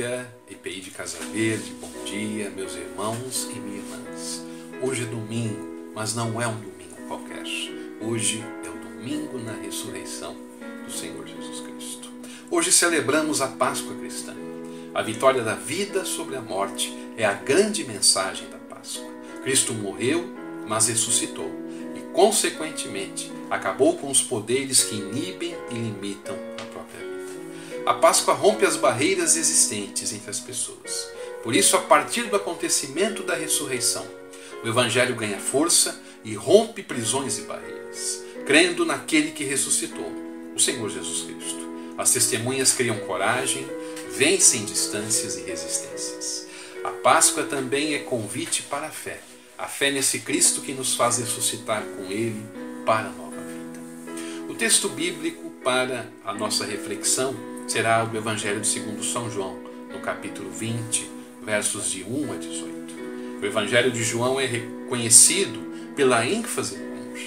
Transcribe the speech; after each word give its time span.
dia, 0.00 0.34
EPI 0.50 0.80
de 0.80 0.90
Casa 0.92 1.18
Verde, 1.30 1.74
bom 1.78 2.04
dia, 2.06 2.48
meus 2.48 2.74
irmãos 2.74 3.48
e 3.54 3.58
minhas 3.58 3.84
irmãs. 3.84 4.42
Hoje 4.80 5.02
é 5.02 5.04
domingo, 5.04 5.92
mas 5.94 6.14
não 6.14 6.40
é 6.40 6.48
um 6.48 6.54
domingo 6.54 6.96
qualquer. 7.06 7.44
Hoje 8.00 8.42
é 8.64 8.68
o 8.70 8.72
domingo 8.72 9.36
na 9.38 9.52
ressurreição 9.52 10.34
do 10.86 10.90
Senhor 10.90 11.26
Jesus 11.26 11.60
Cristo. 11.60 12.08
Hoje 12.50 12.72
celebramos 12.72 13.42
a 13.42 13.48
Páscoa 13.48 13.94
cristã. 13.96 14.34
A 14.94 15.02
vitória 15.02 15.42
da 15.42 15.54
vida 15.54 16.02
sobre 16.06 16.34
a 16.34 16.40
morte 16.40 16.90
é 17.18 17.26
a 17.26 17.34
grande 17.34 17.84
mensagem 17.84 18.48
da 18.48 18.56
Páscoa. 18.56 19.10
Cristo 19.42 19.74
morreu, 19.74 20.24
mas 20.66 20.88
ressuscitou 20.88 21.50
e, 21.94 22.00
consequentemente, 22.14 23.30
acabou 23.50 23.98
com 23.98 24.10
os 24.10 24.22
poderes 24.22 24.82
que 24.82 24.94
inibem 24.94 25.54
e 25.70 25.74
limitam 25.74 26.49
a 27.90 27.94
Páscoa 27.94 28.34
rompe 28.34 28.64
as 28.64 28.76
barreiras 28.76 29.36
existentes 29.36 30.12
entre 30.12 30.30
as 30.30 30.38
pessoas. 30.38 31.08
Por 31.42 31.56
isso, 31.56 31.76
a 31.76 31.80
partir 31.80 32.22
do 32.28 32.36
acontecimento 32.36 33.24
da 33.24 33.34
ressurreição, 33.34 34.06
o 34.62 34.68
Evangelho 34.68 35.16
ganha 35.16 35.40
força 35.40 36.00
e 36.22 36.32
rompe 36.32 36.84
prisões 36.84 37.38
e 37.38 37.42
barreiras, 37.42 38.22
crendo 38.46 38.86
naquele 38.86 39.32
que 39.32 39.42
ressuscitou, 39.42 40.08
o 40.54 40.60
Senhor 40.60 40.88
Jesus 40.88 41.22
Cristo. 41.22 41.68
As 41.98 42.12
testemunhas 42.12 42.72
criam 42.72 42.96
coragem, 43.00 43.66
vencem 44.12 44.64
distâncias 44.64 45.36
e 45.36 45.42
resistências. 45.42 46.46
A 46.84 46.90
Páscoa 46.90 47.42
também 47.42 47.94
é 47.94 47.98
convite 47.98 48.62
para 48.62 48.86
a 48.86 48.92
fé, 48.92 49.20
a 49.58 49.66
fé 49.66 49.90
nesse 49.90 50.20
Cristo 50.20 50.60
que 50.60 50.72
nos 50.72 50.94
faz 50.94 51.18
ressuscitar 51.18 51.82
com 51.82 52.04
Ele 52.04 52.40
para 52.86 53.08
a 53.08 53.12
nova 53.12 53.30
vida. 53.32 53.80
O 54.48 54.54
texto 54.54 54.88
bíblico 54.88 55.50
para 55.64 56.08
a 56.24 56.32
nossa 56.32 56.64
reflexão 56.64 57.49
será 57.70 58.04
o 58.04 58.16
Evangelho 58.16 58.64
segundo 58.64 59.04
São 59.04 59.30
João, 59.30 59.56
no 59.92 60.00
capítulo 60.00 60.50
20, 60.50 61.08
versos 61.44 61.88
de 61.88 62.02
1 62.02 62.32
a 62.32 62.36
18. 62.36 62.94
O 63.40 63.46
Evangelho 63.46 63.92
de 63.92 64.02
João 64.02 64.40
é 64.40 64.44
reconhecido 64.44 65.92
pela 65.94 66.26
ênfase 66.26 66.76
no 66.76 66.84
amor. 66.84 67.18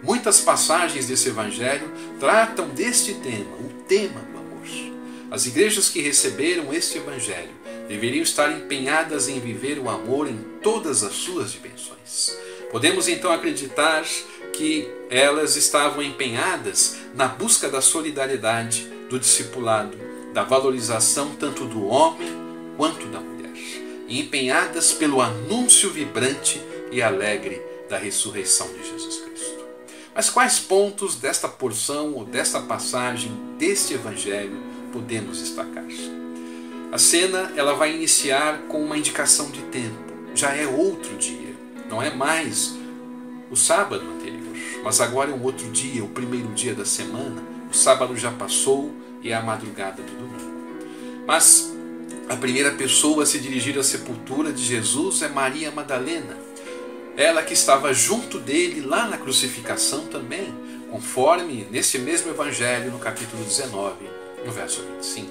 Muitas 0.00 0.40
passagens 0.40 1.08
desse 1.08 1.30
Evangelho 1.30 1.90
tratam 2.20 2.68
deste 2.68 3.14
tema, 3.14 3.56
o 3.58 3.82
tema 3.88 4.20
do 4.20 4.38
amor. 4.38 4.92
As 5.32 5.46
igrejas 5.46 5.88
que 5.88 6.00
receberam 6.00 6.72
este 6.72 6.98
Evangelho 6.98 7.50
deveriam 7.88 8.22
estar 8.22 8.52
empenhadas 8.52 9.28
em 9.28 9.40
viver 9.40 9.80
o 9.80 9.90
amor 9.90 10.28
em 10.28 10.38
todas 10.62 11.02
as 11.02 11.14
suas 11.14 11.50
dimensões. 11.50 12.38
Podemos 12.70 13.08
então 13.08 13.32
acreditar 13.32 14.04
que 14.52 14.88
elas 15.10 15.56
estavam 15.56 16.04
empenhadas 16.04 16.98
na 17.16 17.26
busca 17.26 17.68
da 17.68 17.80
solidariedade, 17.80 19.01
do 19.12 19.20
discipulado, 19.20 19.94
da 20.32 20.42
valorização 20.42 21.34
tanto 21.34 21.66
do 21.66 21.86
homem 21.86 22.34
quanto 22.78 23.06
da 23.08 23.20
mulher, 23.20 23.52
e 24.08 24.20
empenhadas 24.20 24.94
pelo 24.94 25.20
anúncio 25.20 25.90
vibrante 25.90 26.58
e 26.90 27.02
alegre 27.02 27.60
da 27.90 27.98
ressurreição 27.98 28.66
de 28.68 28.88
Jesus 28.88 29.16
Cristo. 29.16 29.64
Mas 30.14 30.30
quais 30.30 30.58
pontos 30.58 31.16
desta 31.16 31.46
porção 31.46 32.14
ou 32.14 32.24
desta 32.24 32.60
passagem 32.60 33.30
deste 33.58 33.92
evangelho 33.92 34.56
podemos 34.90 35.40
destacar? 35.40 35.84
A 36.90 36.96
cena 36.96 37.52
ela 37.54 37.74
vai 37.74 37.94
iniciar 37.94 38.62
com 38.62 38.82
uma 38.82 38.96
indicação 38.96 39.50
de 39.50 39.60
tempo. 39.64 40.12
Já 40.34 40.54
é 40.54 40.66
outro 40.66 41.14
dia, 41.18 41.54
não 41.86 42.00
é 42.02 42.08
mais 42.14 42.74
o 43.50 43.56
sábado 43.56 44.06
anterior, 44.06 44.41
mas 44.82 45.00
agora 45.00 45.30
é 45.30 45.34
um 45.34 45.42
outro 45.42 45.70
dia, 45.70 46.04
o 46.04 46.08
primeiro 46.08 46.48
dia 46.48 46.74
da 46.74 46.84
semana. 46.84 47.42
O 47.70 47.74
sábado 47.74 48.16
já 48.16 48.30
passou, 48.30 48.94
e 49.22 49.32
a 49.32 49.40
madrugada 49.40 50.02
do 50.02 50.12
domingo. 50.12 50.52
Mas 51.26 51.72
a 52.28 52.36
primeira 52.36 52.72
pessoa 52.72 53.22
a 53.22 53.26
se 53.26 53.38
dirigir 53.38 53.78
à 53.78 53.82
sepultura 53.82 54.52
de 54.52 54.62
Jesus 54.62 55.22
é 55.22 55.28
Maria 55.28 55.70
Madalena. 55.70 56.36
Ela 57.16 57.42
que 57.42 57.52
estava 57.52 57.92
junto 57.92 58.38
dele 58.38 58.80
lá 58.80 59.06
na 59.06 59.18
crucificação 59.18 60.06
também, 60.06 60.52
conforme 60.90 61.66
nesse 61.70 61.98
mesmo 61.98 62.30
evangelho 62.30 62.90
no 62.90 62.98
capítulo 62.98 63.44
19, 63.44 63.94
no 64.44 64.50
verso 64.50 64.82
25. 64.96 65.30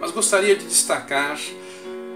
Mas 0.00 0.10
gostaria 0.10 0.56
de 0.56 0.66
destacar 0.66 1.38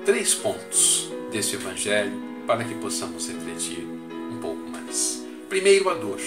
três 0.04 0.34
pontos 0.34 1.10
desse 1.30 1.54
evangelho 1.54 2.22
para 2.46 2.64
que 2.64 2.74
possamos 2.74 3.28
refletir 3.28 3.86
um 4.30 4.38
pouco 4.40 4.68
mais. 4.70 5.22
Primeiro, 5.48 5.88
a 5.88 5.94
dor. 5.94 6.20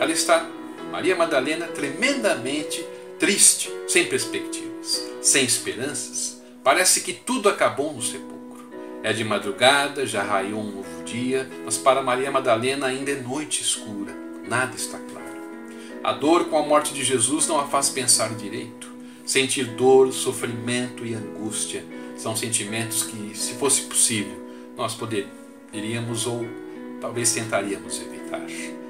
Ela 0.00 0.12
está, 0.12 0.48
Maria 0.90 1.14
Madalena, 1.14 1.66
tremendamente 1.66 2.82
triste, 3.18 3.70
sem 3.86 4.06
perspectivas, 4.06 5.06
sem 5.20 5.44
esperanças, 5.44 6.40
parece 6.64 7.02
que 7.02 7.12
tudo 7.12 7.50
acabou 7.50 7.92
no 7.92 8.00
sepulcro. 8.00 8.66
É 9.02 9.12
de 9.12 9.22
madrugada, 9.22 10.06
já 10.06 10.22
raiou 10.22 10.60
um 10.60 10.76
novo 10.76 11.04
dia, 11.04 11.46
mas 11.66 11.76
para 11.76 12.02
Maria 12.02 12.30
Madalena 12.30 12.86
ainda 12.86 13.10
é 13.10 13.16
noite 13.16 13.60
escura, 13.60 14.16
nada 14.48 14.74
está 14.74 14.96
claro. 14.96 15.20
A 16.02 16.14
dor 16.14 16.46
com 16.46 16.56
a 16.56 16.66
morte 16.66 16.94
de 16.94 17.04
Jesus 17.04 17.46
não 17.46 17.60
a 17.60 17.66
faz 17.66 17.90
pensar 17.90 18.34
direito. 18.34 18.90
Sentir 19.26 19.64
dor, 19.64 20.14
sofrimento 20.14 21.04
e 21.04 21.12
angústia 21.12 21.84
são 22.16 22.34
sentimentos 22.34 23.02
que, 23.02 23.36
se 23.36 23.52
fosse 23.52 23.82
possível, 23.82 24.48
nós 24.78 24.94
poderíamos 24.94 26.26
ou 26.26 26.46
talvez 27.00 27.32
tentaríamos 27.32 28.00
evitar, 28.00 28.46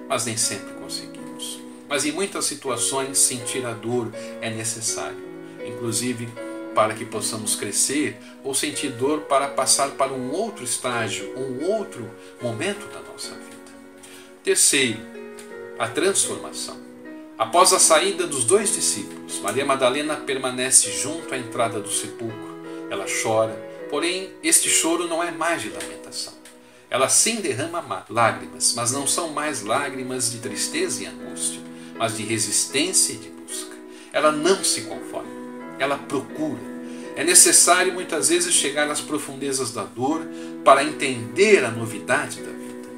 mas 0.09 0.27
nem 0.27 0.37
sempre 0.37 0.75
conseguimos. 0.75 1.61
Mas 1.89 2.05
em 2.05 2.13
muitas 2.13 2.45
situações, 2.45 3.19
sentir 3.19 3.65
a 3.67 3.73
dor 3.73 4.13
é 4.41 4.51
necessário, 4.51 5.19
inclusive 5.65 6.29
para 6.75 6.95
que 6.95 7.05
possamos 7.05 7.57
crescer 7.57 8.17
ou 8.45 8.55
sentir 8.55 8.91
dor 8.91 9.23
para 9.23 9.49
passar 9.49 9.91
para 9.91 10.13
um 10.13 10.33
outro 10.33 10.65
estágio, 10.65 11.33
um 11.37 11.65
outro 11.65 12.09
momento 12.41 12.87
da 12.93 13.01
nossa 13.01 13.31
vida. 13.31 13.51
Terceiro, 14.43 15.01
a 15.79 15.89
transformação. 15.89 16.79
Após 17.37 17.73
a 17.73 17.79
saída 17.79 18.27
dos 18.27 18.45
dois 18.45 18.75
discípulos, 18.75 19.39
Maria 19.41 19.65
Madalena 19.65 20.15
permanece 20.17 20.91
junto 20.93 21.35
à 21.35 21.39
entrada 21.39 21.81
do 21.81 21.91
sepulcro. 21.91 22.61
Ela 22.91 23.07
chora, 23.23 23.55
porém, 23.89 24.31
este 24.43 24.69
choro 24.69 25.09
não 25.09 25.23
é 25.23 25.31
mais 25.31 25.63
de 25.63 25.71
lamentação. 25.71 26.40
Ela 26.91 27.09
sim 27.09 27.37
derrama 27.37 28.05
lágrimas, 28.11 28.75
mas 28.75 28.91
não 28.91 29.07
são 29.07 29.29
mais 29.29 29.63
lágrimas 29.63 30.33
de 30.33 30.39
tristeza 30.39 31.05
e 31.05 31.07
angústia, 31.07 31.61
mas 31.97 32.17
de 32.17 32.25
resistência 32.25 33.13
e 33.13 33.17
de 33.17 33.29
busca. 33.29 33.77
Ela 34.13 34.33
não 34.33 34.65
se 34.65 34.83
conforma, 34.83 35.31
ela 35.79 35.97
procura. 35.97 36.59
É 37.15 37.23
necessário 37.23 37.93
muitas 37.93 38.29
vezes 38.29 38.53
chegar 38.53 38.91
às 38.91 39.01
profundezas 39.01 39.71
da 39.73 39.85
dor 39.85 40.27
para 40.65 40.83
entender 40.83 41.65
a 41.65 41.71
novidade 41.71 42.41
da 42.41 42.51
vida. 42.51 42.89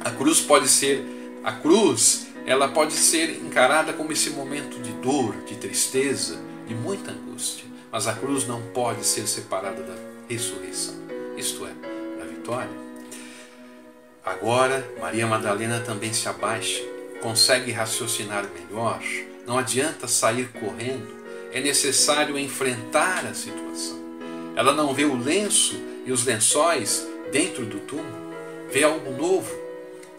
A 0.00 0.10
cruz 0.10 0.40
pode 0.40 0.68
ser 0.68 1.04
a 1.44 1.52
cruz, 1.52 2.28
ela 2.46 2.68
pode 2.68 2.94
ser 2.94 3.42
encarada 3.42 3.92
como 3.92 4.12
esse 4.12 4.30
momento 4.30 4.80
de 4.80 4.92
dor, 4.94 5.36
de 5.44 5.56
tristeza, 5.56 6.40
de 6.66 6.74
muita 6.74 7.10
angústia, 7.10 7.66
mas 7.90 8.06
a 8.06 8.14
cruz 8.14 8.46
não 8.46 8.62
pode 8.72 9.04
ser 9.04 9.26
separada 9.26 9.82
da 9.82 9.94
ressurreição, 10.28 10.94
isto 11.36 11.66
é, 11.66 11.72
da 12.18 12.24
vitória. 12.24 12.91
Agora, 14.24 14.86
Maria 15.00 15.26
Madalena 15.26 15.80
também 15.80 16.12
se 16.12 16.28
abaixa 16.28 16.92
consegue 17.22 17.70
raciocinar 17.70 18.44
melhor, 18.52 19.00
não 19.46 19.56
adianta 19.56 20.08
sair 20.08 20.48
correndo, 20.48 21.22
é 21.52 21.60
necessário 21.60 22.36
enfrentar 22.36 23.24
a 23.24 23.32
situação. 23.32 24.02
Ela 24.56 24.74
não 24.74 24.92
vê 24.92 25.04
o 25.04 25.16
lenço 25.16 25.80
e 26.04 26.10
os 26.10 26.24
lençóis 26.24 27.06
dentro 27.30 27.64
do 27.64 27.78
túmulo, 27.80 28.34
vê 28.70 28.82
algo 28.82 29.12
novo. 29.12 29.50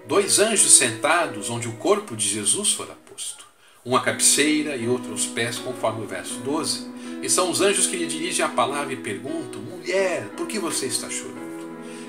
Dois 0.08 0.40
anjos 0.40 0.78
sentados 0.78 1.50
onde 1.50 1.68
o 1.68 1.74
corpo 1.74 2.16
de 2.16 2.28
Jesus 2.28 2.74
fora 2.74 2.96
posto, 3.10 3.46
um 3.86 3.96
à 3.96 4.02
cabeceira 4.02 4.76
e 4.76 4.88
outro 4.88 5.12
aos 5.12 5.26
pés, 5.26 5.58
conforme 5.58 6.04
o 6.04 6.08
verso 6.08 6.36
12. 6.40 6.92
E 7.22 7.30
são 7.30 7.50
os 7.50 7.62
anjos 7.62 7.88
que 7.88 7.98
lhe 7.98 8.08
dirigem 8.08 8.46
a 8.46 8.50
palavra 8.50 8.94
e 8.94 8.98
perguntam: 8.98 9.62
Mulher, 9.62 10.28
por 10.36 10.48
que 10.48 10.60
você 10.60 10.88
está 10.88 11.10
chorando? 11.10 11.43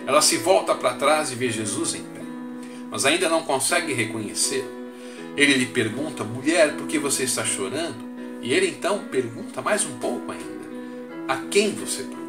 Ela 0.07 0.21
se 0.21 0.37
volta 0.37 0.75
para 0.75 0.95
trás 0.95 1.33
e 1.33 1.35
vê 1.35 1.51
Jesus 1.51 1.95
em 1.95 2.03
pé, 2.03 2.21
mas 2.91 3.07
ainda 3.07 3.29
não 3.29 3.43
consegue 3.43 3.93
reconhecê-lo. 3.93 4.85
Ele 5.37 5.55
lhe 5.55 5.67
pergunta, 5.67 6.23
mulher, 6.23 6.75
por 6.77 6.87
que 6.87 6.99
você 6.99 7.25
está 7.25 7.45
chorando? 7.45 8.15
E 8.43 8.53
ele 8.53 8.69
então 8.69 8.99
pergunta 9.11 9.63
mais 9.63 9.85
um 9.85 9.99
pouco 9.99 10.31
ainda: 10.31 10.69
A 11.27 11.37
quem 11.51 11.75
você 11.75 12.03
procura? 12.03 12.25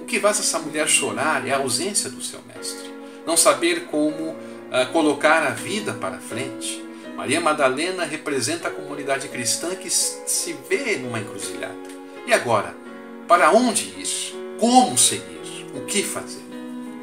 O 0.00 0.04
que 0.04 0.20
faz 0.20 0.38
essa 0.38 0.58
mulher 0.58 0.86
chorar 0.86 1.46
é 1.48 1.52
a 1.52 1.56
ausência 1.56 2.10
do 2.10 2.22
seu 2.22 2.40
mestre. 2.54 2.90
Não 3.26 3.36
saber 3.36 3.86
como 3.86 4.30
uh, 4.30 4.92
colocar 4.92 5.42
a 5.42 5.50
vida 5.50 5.94
para 5.94 6.18
frente. 6.18 6.84
Maria 7.16 7.40
Madalena 7.40 8.04
representa 8.04 8.68
a 8.68 8.70
comunidade 8.70 9.28
cristã 9.28 9.74
que 9.74 9.90
se 9.90 10.56
vê 10.68 10.96
numa 10.96 11.20
encruzilhada. 11.20 11.74
E 12.26 12.32
agora? 12.32 12.74
Para 13.26 13.50
onde 13.50 13.84
ir? 13.84 14.56
Como 14.58 14.96
seguir? 14.96 15.66
O 15.74 15.84
que 15.86 16.02
fazer? 16.02 16.49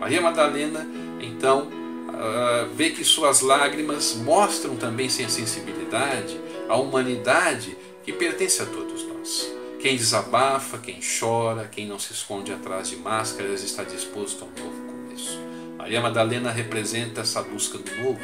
Maria 0.07 0.21
Madalena, 0.21 0.87
então, 1.19 1.63
uh, 1.63 2.73
vê 2.73 2.91
que 2.91 3.03
suas 3.03 3.41
lágrimas 3.41 4.15
mostram 4.15 4.77
também 4.77 5.09
sem 5.09 5.27
sensibilidade 5.27 6.39
a 6.69 6.77
humanidade 6.77 7.77
que 8.05 8.13
pertence 8.13 8.61
a 8.61 8.65
todos 8.65 9.03
nós. 9.03 9.51
Quem 9.81 9.97
desabafa, 9.97 10.77
quem 10.77 11.01
chora, 11.01 11.67
quem 11.69 11.85
não 11.85 11.99
se 11.99 12.13
esconde 12.13 12.53
atrás 12.53 12.89
de 12.89 12.95
máscaras 12.95 13.61
está 13.63 13.83
disposto 13.83 14.45
a 14.45 14.47
um 14.47 14.63
novo 14.63 14.81
começo. 14.85 15.41
Maria 15.77 15.99
Madalena 15.99 16.51
representa 16.51 17.19
essa 17.19 17.41
busca 17.41 17.77
do 17.77 17.93
novo, 18.01 18.21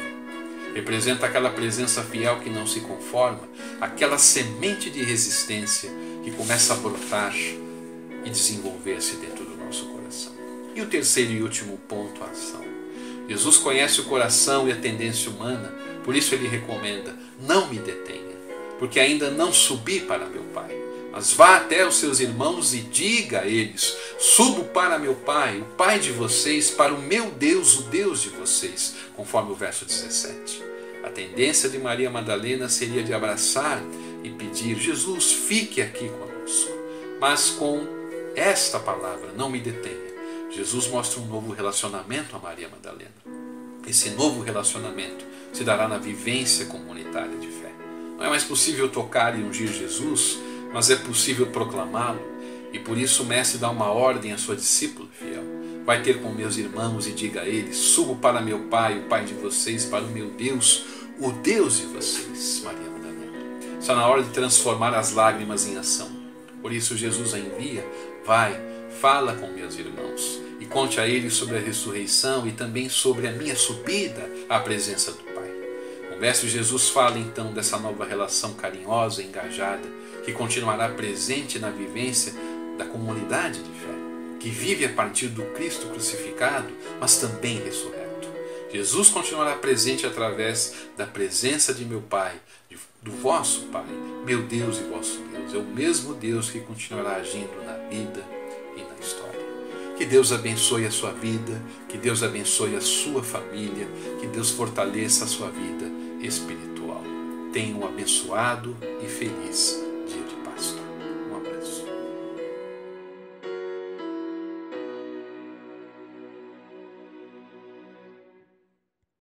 representa 0.74 1.26
aquela 1.26 1.50
presença 1.50 2.02
fiel 2.02 2.40
que 2.40 2.48
não 2.48 2.66
se 2.66 2.80
conforma, 2.80 3.46
aquela 3.78 4.16
semente 4.16 4.88
de 4.88 5.04
resistência 5.04 5.90
que 6.24 6.30
começa 6.30 6.72
a 6.72 6.76
brotar 6.78 7.36
e 8.24 8.30
desenvolver-se 8.30 9.16
dentro. 9.16 9.43
E 10.74 10.80
o 10.80 10.86
terceiro 10.86 11.32
e 11.32 11.42
último 11.42 11.78
ponto, 11.88 12.22
a 12.22 12.26
ação. 12.26 12.64
Jesus 13.28 13.56
conhece 13.56 14.00
o 14.00 14.04
coração 14.04 14.68
e 14.68 14.72
a 14.72 14.76
tendência 14.76 15.30
humana, 15.30 15.72
por 16.04 16.14
isso 16.14 16.34
ele 16.34 16.48
recomenda: 16.48 17.16
não 17.40 17.68
me 17.68 17.78
detenha, 17.78 18.36
porque 18.78 19.00
ainda 19.00 19.30
não 19.30 19.52
subi 19.52 20.00
para 20.00 20.26
meu 20.26 20.42
Pai. 20.54 20.76
Mas 21.10 21.32
vá 21.32 21.58
até 21.58 21.86
os 21.86 21.94
seus 21.94 22.18
irmãos 22.18 22.74
e 22.74 22.80
diga 22.80 23.42
a 23.42 23.46
eles: 23.46 23.96
Subo 24.18 24.64
para 24.64 24.98
meu 24.98 25.14
Pai, 25.14 25.58
o 25.58 25.76
Pai 25.76 26.00
de 26.00 26.10
vocês, 26.10 26.70
para 26.70 26.92
o 26.92 27.00
meu 27.00 27.30
Deus, 27.30 27.78
o 27.78 27.82
Deus 27.82 28.20
de 28.20 28.30
vocês, 28.30 28.96
conforme 29.14 29.52
o 29.52 29.54
verso 29.54 29.84
17. 29.84 30.62
A 31.04 31.08
tendência 31.10 31.68
de 31.68 31.78
Maria 31.78 32.10
Madalena 32.10 32.68
seria 32.68 33.02
de 33.02 33.14
abraçar 33.14 33.80
e 34.24 34.30
pedir: 34.30 34.76
Jesus, 34.76 35.32
fique 35.32 35.80
aqui 35.80 36.08
conosco. 36.08 36.72
Mas 37.20 37.50
com 37.50 37.86
esta 38.34 38.80
palavra, 38.80 39.32
não 39.36 39.48
me 39.48 39.60
detenha. 39.60 40.13
Jesus 40.54 40.88
mostra 40.88 41.20
um 41.20 41.26
novo 41.26 41.52
relacionamento 41.52 42.36
a 42.36 42.38
Maria 42.38 42.68
Madalena. 42.68 43.10
Esse 43.86 44.10
novo 44.10 44.42
relacionamento 44.42 45.24
se 45.52 45.64
dará 45.64 45.86
na 45.86 45.98
vivência 45.98 46.66
comunitária 46.66 47.36
de 47.36 47.48
fé. 47.48 47.72
Não 48.16 48.24
é 48.24 48.28
mais 48.28 48.44
possível 48.44 48.88
tocar 48.88 49.38
e 49.38 49.42
ungir 49.42 49.72
Jesus 49.72 50.38
mas 50.74 50.90
é 50.90 50.96
possível 50.96 51.46
proclamá-lo, 51.46 52.20
e 52.72 52.80
por 52.80 52.98
isso 52.98 53.22
o 53.22 53.26
Mestre 53.26 53.58
dá 53.58 53.70
uma 53.70 53.92
ordem 53.92 54.32
à 54.32 54.36
sua 54.36 54.56
discípula 54.56 55.08
fiel. 55.16 55.44
Vai 55.86 56.02
ter 56.02 56.20
com 56.20 56.30
meus 56.30 56.56
irmãos 56.56 57.06
e 57.06 57.12
diga 57.12 57.42
a 57.42 57.48
eles: 57.48 57.76
Subo 57.76 58.16
para 58.16 58.40
meu 58.40 58.58
Pai, 58.64 58.98
o 58.98 59.02
Pai 59.02 59.24
de 59.24 59.34
vocês, 59.34 59.84
para 59.84 60.02
o 60.02 60.08
meu 60.08 60.30
Deus, 60.30 60.84
o 61.20 61.30
Deus 61.30 61.78
de 61.78 61.86
vocês. 61.86 62.62
Maria 62.64 62.90
Madalena. 62.90 63.78
Está 63.78 63.94
na 63.94 64.04
hora 64.04 64.24
de 64.24 64.30
transformar 64.30 64.92
as 64.94 65.12
lágrimas 65.12 65.64
em 65.68 65.76
ação. 65.76 66.10
Por 66.60 66.72
isso 66.72 66.96
Jesus 66.96 67.34
a 67.34 67.38
envia: 67.38 67.86
Vai, 68.26 68.60
fala 69.00 69.34
com 69.34 69.48
meus 69.48 69.78
irmãos 69.78 70.40
e 70.60 70.66
conte 70.66 71.00
a 71.00 71.06
eles 71.06 71.34
sobre 71.34 71.56
a 71.56 71.60
ressurreição 71.60 72.46
e 72.46 72.52
também 72.52 72.88
sobre 72.88 73.26
a 73.26 73.32
minha 73.32 73.56
subida 73.56 74.30
à 74.48 74.58
presença 74.60 75.12
do 75.12 75.22
Pai. 75.34 75.50
O 76.14 76.20
Mestre 76.20 76.48
Jesus 76.48 76.88
fala 76.88 77.18
então 77.18 77.52
dessa 77.52 77.78
nova 77.78 78.04
relação 78.04 78.54
carinhosa 78.54 79.22
e 79.22 79.26
engajada 79.26 79.86
que 80.24 80.32
continuará 80.32 80.88
presente 80.88 81.58
na 81.58 81.70
vivência 81.70 82.32
da 82.78 82.84
comunidade 82.84 83.62
de 83.62 83.70
fé, 83.70 83.94
que 84.40 84.48
vive 84.48 84.84
a 84.84 84.92
partir 84.92 85.28
do 85.28 85.42
Cristo 85.52 85.86
crucificado, 85.88 86.72
mas 87.00 87.16
também 87.18 87.62
ressurreto. 87.62 88.28
Jesus 88.72 89.08
continuará 89.08 89.54
presente 89.54 90.06
através 90.06 90.74
da 90.96 91.06
presença 91.06 91.72
de 91.72 91.84
meu 91.84 92.00
Pai, 92.00 92.34
do 93.02 93.12
vosso 93.12 93.66
Pai, 93.66 93.84
meu 94.24 94.42
Deus 94.42 94.78
e 94.78 94.82
vosso 94.84 95.20
Deus. 95.30 95.54
É 95.54 95.58
o 95.58 95.62
mesmo 95.62 96.14
Deus 96.14 96.50
que 96.50 96.60
continuará 96.60 97.16
agindo 97.16 97.62
na 97.64 97.74
vida. 97.88 98.43
Que 99.96 100.04
Deus 100.04 100.32
abençoe 100.32 100.86
a 100.86 100.90
sua 100.90 101.12
vida, 101.12 101.62
que 101.88 101.96
Deus 101.96 102.22
abençoe 102.22 102.74
a 102.74 102.80
sua 102.80 103.22
família, 103.22 103.86
que 104.20 104.26
Deus 104.26 104.50
fortaleça 104.50 105.24
a 105.24 105.28
sua 105.28 105.50
vida 105.50 105.86
espiritual. 106.20 107.02
Tenha 107.52 107.76
um 107.76 107.86
abençoado 107.86 108.76
e 109.02 109.06
feliz 109.06 109.83